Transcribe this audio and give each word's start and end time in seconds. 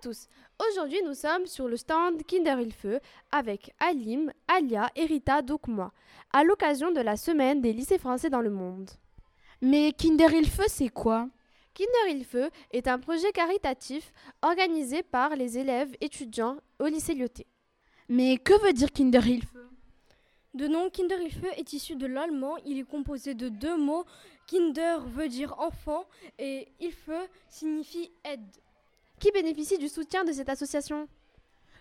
tous, 0.00 0.28
aujourd'hui 0.68 1.00
nous 1.04 1.14
sommes 1.14 1.46
sur 1.46 1.68
le 1.68 1.76
stand 1.76 2.22
Kinder 2.24 2.56
Feu 2.70 3.00
avec 3.32 3.74
Alim, 3.80 4.32
Alia 4.46 4.90
et 4.94 5.06
Rita 5.06 5.42
donc 5.42 5.66
moi, 5.66 5.92
à 6.32 6.44
l'occasion 6.44 6.92
de 6.92 7.00
la 7.00 7.16
semaine 7.16 7.60
des 7.60 7.72
lycées 7.72 7.98
français 7.98 8.30
dans 8.30 8.40
le 8.40 8.50
monde. 8.50 8.90
Mais 9.60 9.92
Kinder 9.92 10.44
Feu 10.44 10.64
c'est 10.68 10.88
quoi? 10.88 11.28
Kinder 11.74 12.24
Feu 12.24 12.50
est 12.70 12.86
un 12.86 12.98
projet 12.98 13.32
caritatif 13.32 14.12
organisé 14.42 15.02
par 15.02 15.34
les 15.34 15.58
élèves 15.58 15.94
étudiants 16.00 16.58
au 16.78 16.86
lycée 16.86 17.14
Lyoté. 17.14 17.46
Mais 18.08 18.36
que 18.36 18.58
veut 18.64 18.72
dire 18.72 18.92
Kinder 18.92 19.22
Feu? 19.22 19.68
Le 20.54 20.68
nom 20.68 20.90
Kinder 20.90 21.28
Feu 21.30 21.50
est 21.56 21.72
issu 21.72 21.96
de 21.96 22.06
l'allemand, 22.06 22.56
il 22.64 22.78
est 22.78 22.88
composé 22.88 23.34
de 23.34 23.48
deux 23.48 23.76
mots. 23.76 24.04
Kinder 24.46 25.00
veut 25.06 25.28
dire 25.28 25.58
enfant 25.58 26.04
et 26.38 26.68
Hilfe 26.80 27.10
signifie 27.48 28.10
aide 28.24 28.46
qui 29.18 29.30
bénéficie 29.32 29.78
du 29.78 29.88
soutien 29.88 30.24
de 30.24 30.32
cette 30.32 30.48
association? 30.48 31.08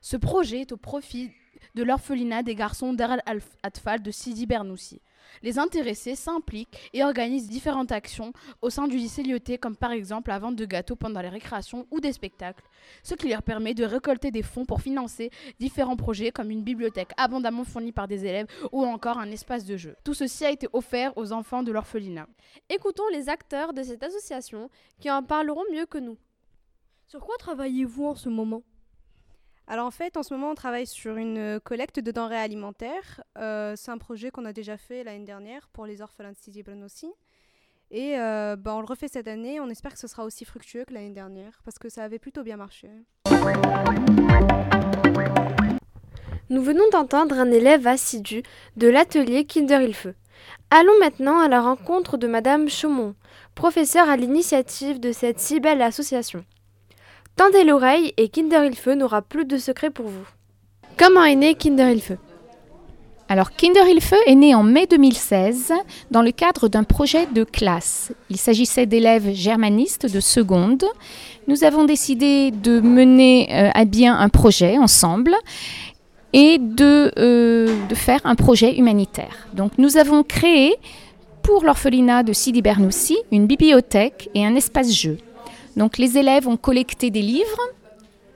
Ce 0.00 0.16
projet 0.16 0.62
est 0.62 0.72
au 0.72 0.76
profit 0.76 1.30
de 1.74 1.82
l'orphelinat 1.82 2.42
des 2.42 2.54
garçons 2.54 2.92
d'Ar 2.92 3.18
al-Atfal 3.26 4.02
de 4.02 4.10
Sidi 4.10 4.46
Bernoussi. 4.46 5.00
Les 5.42 5.58
intéressés 5.58 6.14
s'impliquent 6.14 6.90
et 6.94 7.02
organisent 7.02 7.48
différentes 7.48 7.92
actions 7.92 8.32
au 8.62 8.70
sein 8.70 8.86
du 8.86 8.96
lycée 8.96 9.22
Lyoté, 9.22 9.58
comme 9.58 9.76
par 9.76 9.90
exemple 9.90 10.30
la 10.30 10.38
vente 10.38 10.56
de 10.56 10.64
gâteaux 10.64 10.96
pendant 10.96 11.20
les 11.20 11.28
récréations 11.28 11.86
ou 11.90 12.00
des 12.00 12.12
spectacles, 12.12 12.64
ce 13.02 13.14
qui 13.14 13.28
leur 13.28 13.42
permet 13.42 13.74
de 13.74 13.84
récolter 13.84 14.30
des 14.30 14.42
fonds 14.42 14.64
pour 14.64 14.80
financer 14.80 15.30
différents 15.58 15.96
projets 15.96 16.30
comme 16.30 16.50
une 16.50 16.62
bibliothèque 16.62 17.10
abondamment 17.16 17.64
fournie 17.64 17.92
par 17.92 18.08
des 18.08 18.24
élèves 18.24 18.46
ou 18.72 18.84
encore 18.84 19.18
un 19.18 19.30
espace 19.30 19.64
de 19.64 19.76
jeu. 19.76 19.96
Tout 20.04 20.14
ceci 20.14 20.44
a 20.44 20.50
été 20.50 20.68
offert 20.72 21.12
aux 21.16 21.32
enfants 21.32 21.62
de 21.62 21.72
l'orphelinat. 21.72 22.28
Écoutons 22.70 23.08
les 23.12 23.28
acteurs 23.28 23.72
de 23.74 23.82
cette 23.82 24.04
association 24.04 24.70
qui 25.00 25.10
en 25.10 25.22
parleront 25.22 25.64
mieux 25.72 25.86
que 25.86 25.98
nous. 25.98 26.16
Sur 27.08 27.20
quoi 27.20 27.36
travaillez-vous 27.38 28.04
en 28.04 28.14
ce 28.16 28.28
moment? 28.28 28.62
Alors 29.68 29.86
en 29.86 29.92
fait, 29.92 30.16
en 30.16 30.24
ce 30.24 30.34
moment, 30.34 30.50
on 30.50 30.54
travaille 30.56 30.88
sur 30.88 31.16
une 31.16 31.38
euh, 31.38 31.60
collecte 31.60 32.00
de 32.00 32.10
denrées 32.10 32.36
alimentaires. 32.36 33.22
Euh, 33.38 33.74
c'est 33.76 33.92
un 33.92 33.98
projet 33.98 34.32
qu'on 34.32 34.44
a 34.44 34.52
déjà 34.52 34.76
fait 34.76 35.04
l'année 35.04 35.24
dernière 35.24 35.68
pour 35.72 35.86
les 35.86 36.02
orphelins 36.02 36.32
de 36.32 36.36
Sidi 36.36 36.64
aussi. 36.84 37.12
Et 37.92 38.18
euh, 38.18 38.56
bah, 38.56 38.74
on 38.74 38.80
le 38.80 38.86
refait 38.86 39.06
cette 39.06 39.28
année. 39.28 39.60
On 39.60 39.68
espère 39.68 39.92
que 39.92 40.00
ce 40.00 40.08
sera 40.08 40.24
aussi 40.24 40.44
fructueux 40.44 40.84
que 40.84 40.94
l'année 40.94 41.12
dernière 41.12 41.60
parce 41.64 41.78
que 41.78 41.88
ça 41.88 42.02
avait 42.02 42.18
plutôt 42.18 42.42
bien 42.42 42.56
marché. 42.56 42.90
Nous 46.50 46.62
venons 46.62 46.88
d'entendre 46.90 47.38
un 47.38 47.52
élève 47.52 47.86
assidu 47.86 48.42
de 48.76 48.88
l'atelier 48.88 49.44
Kinder 49.44 49.92
Feu. 49.94 50.16
Allons 50.70 50.98
maintenant 50.98 51.38
à 51.38 51.46
la 51.46 51.60
rencontre 51.60 52.16
de 52.16 52.26
Madame 52.26 52.68
Chaumont, 52.68 53.14
professeure 53.54 54.08
à 54.08 54.16
l'initiative 54.16 54.98
de 54.98 55.12
cette 55.12 55.38
si 55.38 55.60
belle 55.60 55.82
association. 55.82 56.44
Tendez 57.36 57.64
l'oreille 57.64 58.14
et 58.16 58.28
Kinder 58.28 58.70
Feu 58.74 58.94
n'aura 58.94 59.20
plus 59.20 59.44
de 59.44 59.58
secret 59.58 59.90
pour 59.90 60.06
vous. 60.06 60.26
Comment 60.96 61.24
est 61.24 61.36
né 61.36 61.54
Kinder 61.54 61.94
Feu? 62.00 62.16
Alors, 63.28 63.50
Kinder 63.50 64.00
Feu 64.00 64.16
est 64.26 64.34
né 64.34 64.54
en 64.54 64.62
mai 64.62 64.86
2016 64.86 65.74
dans 66.10 66.22
le 66.22 66.30
cadre 66.30 66.68
d'un 66.68 66.82
projet 66.82 67.26
de 67.26 67.44
classe. 67.44 68.10
Il 68.30 68.38
s'agissait 68.38 68.86
d'élèves 68.86 69.34
germanistes 69.34 70.10
de 70.10 70.20
seconde. 70.20 70.84
Nous 71.46 71.62
avons 71.62 71.84
décidé 71.84 72.52
de 72.52 72.80
mener 72.80 73.48
euh, 73.50 73.70
à 73.74 73.84
bien 73.84 74.18
un 74.18 74.30
projet 74.30 74.78
ensemble 74.78 75.34
et 76.32 76.56
de, 76.58 77.12
euh, 77.18 77.86
de, 77.88 77.94
faire 77.94 78.20
un 78.24 78.34
projet 78.34 78.78
humanitaire. 78.78 79.46
Donc, 79.52 79.72
nous 79.76 79.98
avons 79.98 80.22
créé 80.22 80.74
pour 81.42 81.64
l'orphelinat 81.64 82.22
de 82.22 82.32
Sidi 82.32 82.62
Bernoussi 82.62 83.18
une 83.30 83.46
bibliothèque 83.46 84.30
et 84.34 84.46
un 84.46 84.54
espace 84.54 84.90
jeu. 84.90 85.18
Donc 85.76 85.98
les 85.98 86.18
élèves 86.18 86.48
ont 86.48 86.56
collecté 86.56 87.10
des 87.10 87.22
livres 87.22 87.60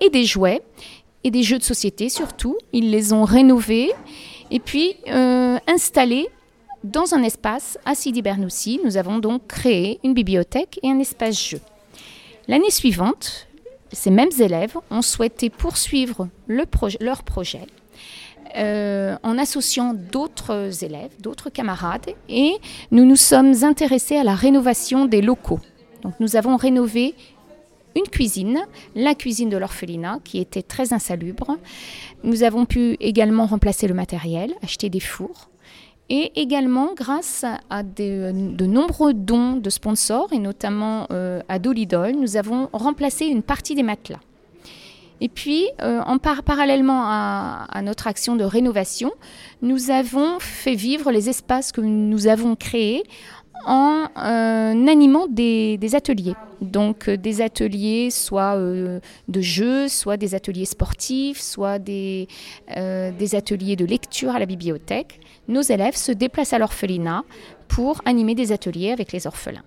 et 0.00 0.10
des 0.10 0.24
jouets 0.24 0.62
et 1.24 1.30
des 1.30 1.42
jeux 1.42 1.58
de 1.58 1.64
société 1.64 2.08
surtout. 2.08 2.56
Ils 2.72 2.90
les 2.90 3.12
ont 3.12 3.24
rénovés 3.24 3.92
et 4.50 4.60
puis 4.60 4.96
euh, 5.08 5.58
installés 5.66 6.28
dans 6.84 7.14
un 7.14 7.22
espace 7.22 7.78
à 7.84 7.94
Sidi 7.94 8.22
Bernoussi. 8.22 8.80
Nous 8.84 8.96
avons 8.96 9.18
donc 9.18 9.46
créé 9.46 10.00
une 10.04 10.14
bibliothèque 10.14 10.78
et 10.82 10.90
un 10.90 10.98
espace 10.98 11.48
jeu. 11.48 11.60
L'année 12.46 12.70
suivante, 12.70 13.46
ces 13.92 14.10
mêmes 14.10 14.30
élèves 14.38 14.76
ont 14.90 15.02
souhaité 15.02 15.50
poursuivre 15.50 16.28
leur 16.48 17.22
projet 17.22 17.60
euh, 18.56 19.16
en 19.22 19.36
associant 19.36 19.94
d'autres 19.94 20.82
élèves, 20.82 21.10
d'autres 21.20 21.50
camarades, 21.50 22.10
et 22.28 22.54
nous 22.90 23.04
nous 23.04 23.16
sommes 23.16 23.52
intéressés 23.62 24.16
à 24.16 24.24
la 24.24 24.34
rénovation 24.34 25.04
des 25.04 25.20
locaux. 25.20 25.60
Donc 26.02 26.14
nous 26.20 26.36
avons 26.36 26.56
rénové 26.56 27.14
une 27.96 28.08
cuisine, 28.10 28.60
la 28.94 29.14
cuisine 29.14 29.48
de 29.48 29.56
l'orphelinat, 29.56 30.20
qui 30.24 30.38
était 30.38 30.62
très 30.62 30.92
insalubre. 30.92 31.56
Nous 32.22 32.42
avons 32.42 32.64
pu 32.64 32.96
également 33.00 33.46
remplacer 33.46 33.88
le 33.88 33.94
matériel, 33.94 34.52
acheter 34.62 34.88
des 34.88 35.00
fours. 35.00 35.48
Et 36.10 36.40
également, 36.40 36.94
grâce 36.94 37.44
à 37.68 37.82
de 37.82 38.32
nombreux 38.64 39.12
dons 39.12 39.56
de 39.56 39.68
sponsors, 39.68 40.32
et 40.32 40.38
notamment 40.38 41.06
euh, 41.10 41.40
à 41.48 41.58
Dolidol, 41.58 42.12
nous 42.12 42.36
avons 42.36 42.70
remplacé 42.72 43.26
une 43.26 43.42
partie 43.42 43.74
des 43.74 43.82
matelas. 43.82 44.20
Et 45.20 45.28
puis, 45.28 45.68
euh, 45.82 46.00
en 46.06 46.18
parallèlement 46.18 47.02
à, 47.04 47.66
à, 47.70 47.82
notre 47.82 48.06
action 48.06 48.36
de 48.36 48.44
rénovation, 48.44 49.10
nous 49.62 49.90
avons 49.90 50.38
fait 50.38 50.76
vivre 50.76 51.10
les 51.10 51.28
espaces 51.28 51.72
que 51.72 51.80
nous 51.80 52.28
avons 52.28 52.54
créés 52.54 53.02
en 53.66 54.08
euh, 54.16 54.86
animant 54.86 55.26
des, 55.28 55.78
ateliers. 55.94 56.34
Donc 56.60 57.08
euh, 57.08 57.16
des 57.16 57.40
ateliers 57.40 58.10
soit 58.10 58.56
euh, 58.56 59.00
de 59.28 59.40
jeux, 59.40 59.88
soit 59.88 60.16
des 60.16 60.34
ateliers 60.34 60.64
sportifs, 60.64 61.40
soit 61.40 61.78
des, 61.78 62.28
des 62.68 63.34
ateliers 63.34 63.76
de 63.76 63.84
lecture 63.84 64.34
à 64.34 64.38
la 64.38 64.46
bibliothèque. 64.46 65.20
Nos 65.48 65.62
élèves 65.62 65.96
se 65.96 66.12
déplacent 66.12 66.52
à 66.52 66.58
l'orphelinat 66.58 67.24
pour 67.68 68.00
animer 68.04 68.34
des 68.34 68.52
ateliers 68.52 68.90
avec 68.92 69.12
les 69.12 69.26
orphelins. 69.26 69.64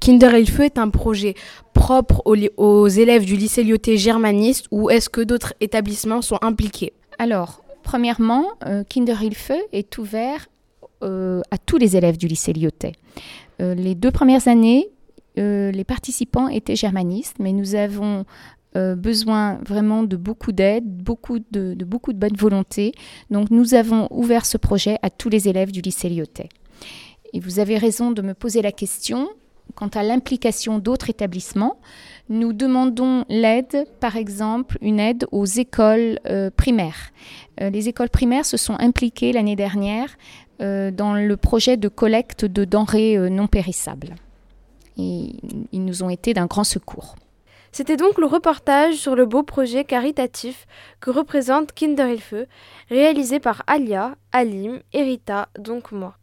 Kinder 0.00 0.44
Feu 0.46 0.64
est 0.64 0.78
un 0.78 0.90
projet 0.90 1.34
propre 1.72 2.22
aux, 2.24 2.36
aux 2.56 2.88
élèves 2.88 3.24
du 3.24 3.36
lycée 3.36 3.62
Lyoté 3.62 3.96
germaniste 3.96 4.66
ou 4.70 4.90
est-ce 4.90 5.08
que 5.08 5.20
d'autres 5.20 5.54
établissements 5.60 6.22
sont 6.22 6.38
impliqués? 6.42 6.92
Alors, 7.18 7.62
premièrement, 7.82 8.50
Kinder 8.88 9.16
Feu 9.34 9.58
est 9.72 9.98
ouvert 9.98 10.46
à 11.04 11.58
tous 11.58 11.76
les 11.76 11.96
élèves 11.96 12.16
du 12.16 12.26
lycée 12.28 12.52
Lyotais. 12.52 12.92
Euh, 13.60 13.74
les 13.74 13.94
deux 13.94 14.10
premières 14.10 14.48
années, 14.48 14.88
euh, 15.38 15.70
les 15.70 15.84
participants 15.84 16.48
étaient 16.48 16.76
germanistes, 16.76 17.36
mais 17.38 17.52
nous 17.52 17.74
avons 17.74 18.24
besoin 18.96 19.60
vraiment 19.64 20.02
de 20.02 20.16
beaucoup 20.16 20.50
d'aide, 20.50 20.84
beaucoup 20.84 21.38
de, 21.52 21.76
beaucoup 21.84 22.12
de 22.12 22.18
bonne 22.18 22.34
volonté. 22.34 22.90
Donc 23.30 23.52
nous 23.52 23.74
avons 23.74 24.08
ouvert 24.10 24.44
ce 24.44 24.56
projet 24.58 24.98
à 25.02 25.10
tous 25.10 25.28
les 25.28 25.46
élèves 25.46 25.70
du 25.70 25.80
lycée 25.80 26.08
Lyotais. 26.08 26.48
Et 27.32 27.38
vous 27.38 27.60
avez 27.60 27.78
raison 27.78 28.10
de 28.10 28.20
me 28.20 28.34
poser 28.34 28.62
la 28.62 28.72
question. 28.72 29.28
Quant 29.76 29.88
à 29.94 30.02
l'implication 30.02 30.80
d'autres 30.80 31.08
établissements, 31.08 31.78
nous 32.28 32.52
demandons 32.52 33.24
l'aide, 33.28 33.86
par 34.00 34.16
exemple, 34.16 34.76
une 34.80 34.98
aide 34.98 35.24
aux 35.30 35.46
écoles 35.46 36.18
primaires. 36.56 37.12
les 37.60 37.88
écoles 37.88 38.10
primaires 38.10 38.44
se 38.44 38.56
sont 38.56 38.76
impliquées 38.80 39.32
l'année 39.32 39.56
dernière 39.56 40.08
euh, 40.08 40.43
dans 40.60 41.14
le 41.14 41.36
projet 41.36 41.76
de 41.76 41.88
collecte 41.88 42.44
de 42.44 42.64
denrées 42.64 43.16
euh, 43.16 43.28
non 43.28 43.46
périssables. 43.46 44.14
Et 44.96 45.32
ils 45.72 45.84
nous 45.84 46.02
ont 46.02 46.10
été 46.10 46.34
d'un 46.34 46.46
grand 46.46 46.64
secours. 46.64 47.16
C'était 47.72 47.96
donc 47.96 48.18
le 48.18 48.26
reportage 48.26 48.94
sur 48.94 49.16
le 49.16 49.26
beau 49.26 49.42
projet 49.42 49.82
caritatif 49.82 50.66
que 51.00 51.10
représente 51.10 51.72
Kinder 51.72 52.16
Feu, 52.18 52.46
réalisé 52.88 53.40
par 53.40 53.64
Alia, 53.66 54.14
Alim 54.30 54.78
et 54.92 55.02
Rita, 55.02 55.48
donc 55.58 55.90
moi. 55.90 56.14